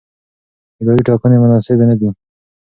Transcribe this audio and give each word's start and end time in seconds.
اداري 0.79 1.03
ټاکنې 1.07 1.37
مناسبې 1.43 1.85
نه 1.89 1.95
دي. 1.99 2.09